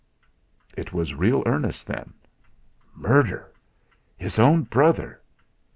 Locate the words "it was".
0.75-1.13